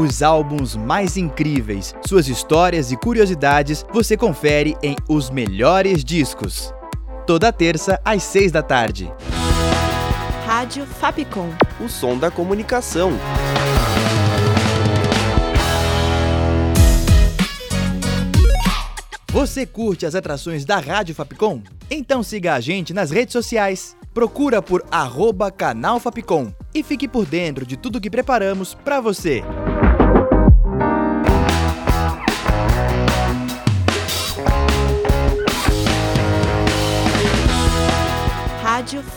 [0.00, 6.72] Os álbuns mais incríveis, suas histórias e curiosidades você confere em Os Melhores Discos.
[7.26, 9.12] Toda terça às seis da tarde.
[10.46, 11.50] Rádio Fapcom.
[11.78, 13.12] O som da comunicação.
[19.30, 21.62] Você curte as atrações da Rádio Fapcom?
[21.90, 23.94] Então siga a gente nas redes sociais.
[24.14, 29.44] Procura por arroba canal Fapcom e fique por dentro de tudo que preparamos para você.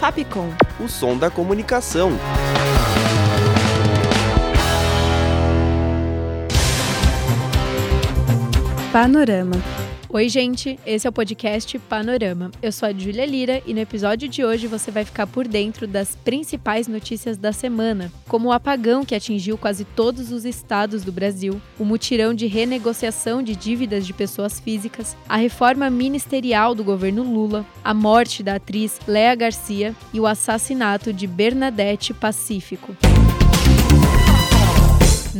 [0.04, 0.50] Fapcom.
[0.82, 2.12] O som da comunicação.
[8.92, 9.56] Panorama.
[10.14, 12.52] Oi, gente, esse é o podcast Panorama.
[12.62, 15.88] Eu sou a Júlia Lira e no episódio de hoje você vai ficar por dentro
[15.88, 21.12] das principais notícias da semana, como o apagão que atingiu quase todos os estados do
[21.12, 27.24] Brasil, o mutirão de renegociação de dívidas de pessoas físicas, a reforma ministerial do governo
[27.24, 32.96] Lula, a morte da atriz Léa Garcia e o assassinato de Bernadette Pacífico.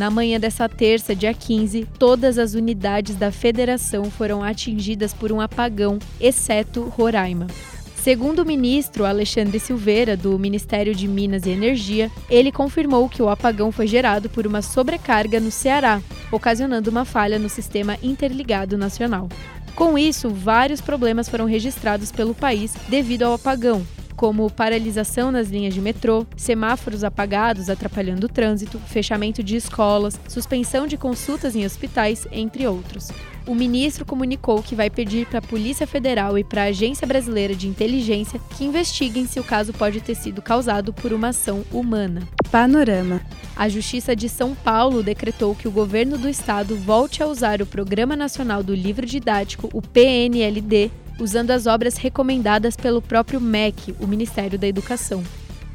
[0.04, 5.40] Na manhã dessa terça, dia 15, todas as unidades da federação foram atingidas por um
[5.40, 7.48] apagão, exceto Roraima.
[7.96, 13.30] Segundo o ministro Alexandre Silveira, do Ministério de Minas e Energia, ele confirmou que o
[13.30, 16.02] apagão foi gerado por uma sobrecarga no Ceará,
[16.34, 19.30] ocasionando uma falha no sistema interligado nacional.
[19.74, 25.74] Com isso, vários problemas foram registrados pelo país devido ao apagão, como paralisação nas linhas
[25.74, 32.28] de metrô, semáforos apagados atrapalhando o trânsito, fechamento de escolas, suspensão de consultas em hospitais,
[32.32, 33.10] entre outros.
[33.46, 37.54] O ministro comunicou que vai pedir para a Polícia Federal e para a Agência Brasileira
[37.54, 42.22] de Inteligência que investiguem se o caso pode ter sido causado por uma ação humana.
[42.50, 43.20] Panorama.
[43.56, 47.66] A Justiça de São Paulo decretou que o governo do estado volte a usar o
[47.66, 54.08] Programa Nacional do Livro Didático, o PNLD, usando as obras recomendadas pelo próprio MEC, o
[54.08, 55.24] Ministério da Educação.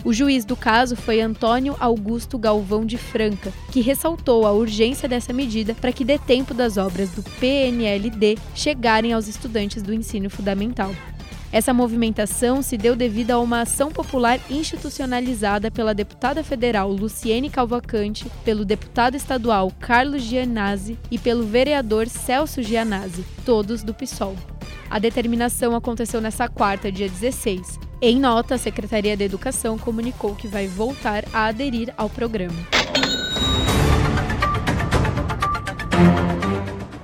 [0.04, 5.32] O juiz do caso foi Antônio Augusto Galvão de Franca, que ressaltou a urgência dessa
[5.32, 10.94] medida para que dê tempo das obras do PNLD chegarem aos estudantes do ensino fundamental.
[11.50, 18.31] Essa movimentação se deu devido a uma ação popular institucionalizada pela deputada federal Luciene Calvacante,
[18.44, 24.37] pelo deputado estadual Carlos Gianazzi e pelo vereador Celso Gianazzi, todos do PSOL.
[24.91, 27.78] A determinação aconteceu nesta quarta, dia 16.
[28.00, 32.56] Em nota, a Secretaria da Educação comunicou que vai voltar a aderir ao programa.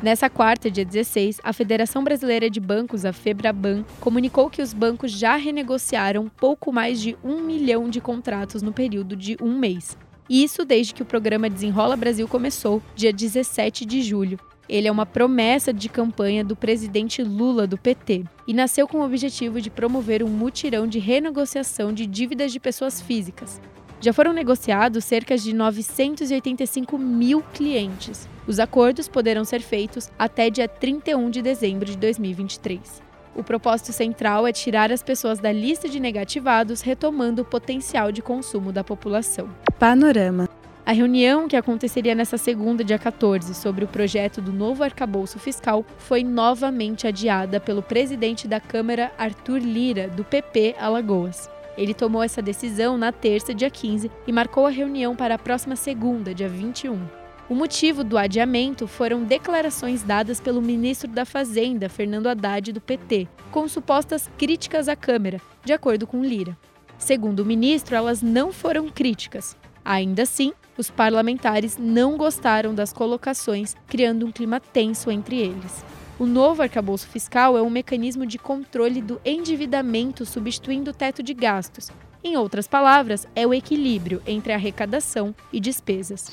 [0.03, 5.12] Nessa quarta, dia 16, a Federação Brasileira de Bancos, a FEBRABAN, comunicou que os bancos
[5.12, 9.97] já renegociaram pouco mais de um milhão de contratos no período de um mês.
[10.28, 14.39] Isso desde que o programa Desenrola Brasil começou, dia 17 de julho,
[14.69, 19.05] ele é uma promessa de campanha do presidente Lula do PT e nasceu com o
[19.05, 23.61] objetivo de promover um mutirão de renegociação de dívidas de pessoas físicas.
[24.01, 28.29] Já foram negociados cerca de 985 mil clientes.
[28.47, 33.03] Os acordos poderão ser feitos até dia 31 de dezembro de 2023.
[33.35, 38.23] O propósito central é tirar as pessoas da lista de negativados, retomando o potencial de
[38.23, 39.49] consumo da população.
[39.79, 40.49] Panorama.
[40.87, 45.83] A reunião, que aconteceria nesta segunda, dia 14, sobre o projeto do novo arcabouço fiscal,
[45.97, 51.49] foi novamente adiada pelo presidente da Câmara, Arthur Lira, do PP Alagoas.
[51.78, 55.75] Ele tomou essa decisão na terça, dia 15, e marcou a reunião para a próxima
[55.75, 57.00] segunda, dia 21.
[57.49, 63.27] O motivo do adiamento foram declarações dadas pelo ministro da Fazenda, Fernando Haddad, do PT,
[63.50, 66.55] com supostas críticas à Câmara, de acordo com Lira.
[66.99, 69.56] Segundo o ministro, elas não foram críticas.
[69.84, 75.84] Ainda assim, os parlamentares não gostaram das colocações, criando um clima tenso entre eles.
[76.19, 81.34] O novo arcabouço fiscal é um mecanismo de controle do endividamento substituindo o teto de
[81.34, 81.91] gastos.
[82.23, 86.31] Em outras palavras, é o equilíbrio entre arrecadação e despesas.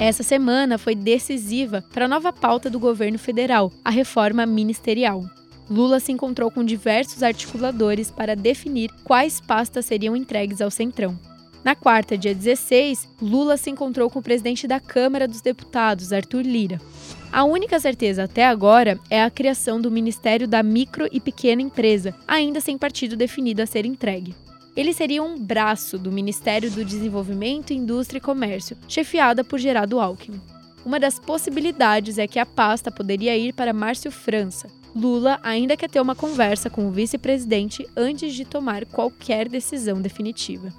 [0.00, 5.22] Essa semana foi decisiva para a nova pauta do governo federal, a reforma ministerial.
[5.72, 11.18] Lula se encontrou com diversos articuladores para definir quais pastas seriam entregues ao Centrão.
[11.64, 16.42] Na quarta, dia 16, Lula se encontrou com o presidente da Câmara dos Deputados, Arthur
[16.42, 16.78] Lira.
[17.32, 22.14] A única certeza até agora é a criação do Ministério da Micro e Pequena Empresa,
[22.28, 24.34] ainda sem partido definido a ser entregue.
[24.76, 30.40] Ele seria um braço do Ministério do Desenvolvimento, Indústria e Comércio, chefiada por Geraldo Alckmin.
[30.84, 34.81] Uma das possibilidades é que a pasta poderia ir para Márcio França.
[34.94, 40.72] Lula ainda quer ter uma conversa com o vice-presidente antes de tomar qualquer decisão definitiva.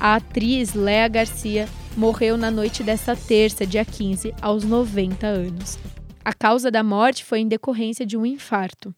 [0.00, 5.78] A atriz Léa Garcia morreu na noite desta terça, dia 15, aos 90 anos.
[6.24, 8.94] A causa da morte foi em decorrência de um infarto.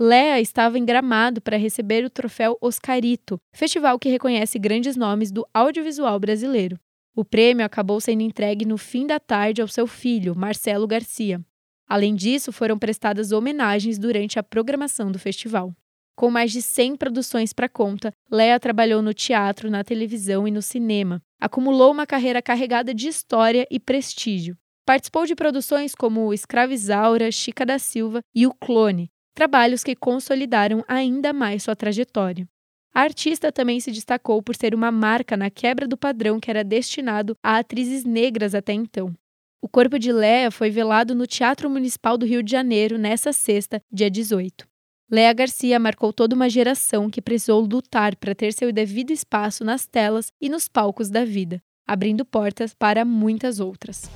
[0.00, 5.46] Léa estava em Gramado para receber o troféu Oscarito, festival que reconhece grandes nomes do
[5.52, 6.78] audiovisual brasileiro.
[7.16, 11.44] O prêmio acabou sendo entregue no fim da tarde ao seu filho, Marcelo Garcia.
[11.88, 15.74] Além disso, foram prestadas homenagens durante a programação do festival.
[16.14, 20.60] Com mais de 100 produções para conta, Léa trabalhou no teatro, na televisão e no
[20.60, 21.22] cinema.
[21.40, 24.56] Acumulou uma carreira carregada de história e prestígio.
[24.84, 31.32] Participou de produções como Escravizaura, Chica da Silva e O Clone, trabalhos que consolidaram ainda
[31.32, 32.48] mais sua trajetória.
[32.92, 36.64] A artista também se destacou por ser uma marca na quebra do padrão que era
[36.64, 39.14] destinado a atrizes negras até então.
[39.60, 43.82] O corpo de Léa foi velado no Teatro Municipal do Rio de Janeiro nessa sexta,
[43.90, 44.66] dia 18.
[45.10, 49.86] Léa Garcia marcou toda uma geração que precisou lutar para ter seu devido espaço nas
[49.86, 54.08] telas e nos palcos da vida, abrindo portas para muitas outras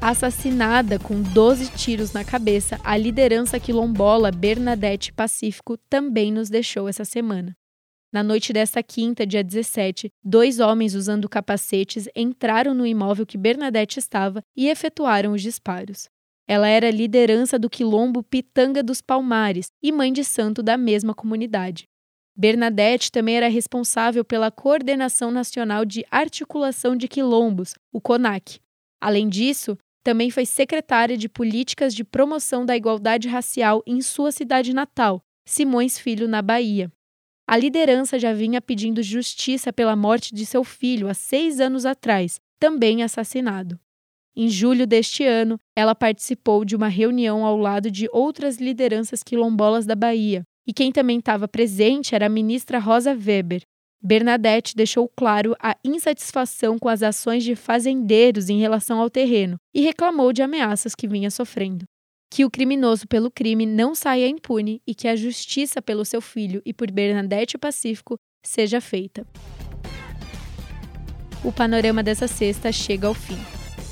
[0.00, 7.04] assassinada com 12 tiros na cabeça, a liderança quilombola Bernadette Pacífico também nos deixou essa
[7.04, 7.54] semana.
[8.12, 14.00] Na noite desta quinta, dia 17, dois homens usando capacetes entraram no imóvel que Bernadette
[14.00, 16.08] estava e efetuaram os disparos.
[16.48, 21.84] Ela era liderança do quilombo Pitanga dos Palmares e mãe de santo da mesma comunidade.
[22.36, 28.58] Bernadette também era responsável pela Coordenação Nacional de Articulação de Quilombos, o CONAC.
[29.00, 34.74] Além disso, também foi secretária de Políticas de Promoção da Igualdade Racial em sua cidade
[34.74, 36.90] natal, Simões Filho, na Bahia.
[37.50, 42.38] A liderança já vinha pedindo justiça pela morte de seu filho há seis anos atrás,
[42.60, 43.76] também assassinado.
[44.36, 49.84] Em julho deste ano, ela participou de uma reunião ao lado de outras lideranças quilombolas
[49.84, 53.64] da Bahia, e quem também estava presente era a ministra Rosa Weber,
[54.02, 59.82] Bernadette deixou claro a insatisfação com as ações de fazendeiros em relação ao terreno e
[59.82, 61.84] reclamou de ameaças que vinha sofrendo.
[62.30, 66.62] Que o criminoso pelo crime não saia impune e que a justiça pelo seu filho
[66.64, 68.16] e por Bernadette Pacífico
[68.46, 69.26] seja feita.
[71.42, 73.38] O panorama dessa sexta chega ao fim.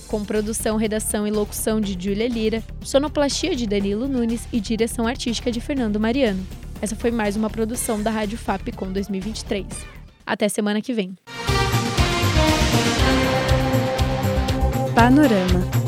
[0.06, 5.50] Com produção, redação e locução de Júlia Lira, sonoplastia de Danilo Nunes e direção artística
[5.50, 6.46] de Fernando Mariano.
[6.81, 9.67] Essa foi mais uma produção da Rádio FAP com 2023.
[10.25, 11.17] Até semana que vem.
[14.94, 15.88] Panorama.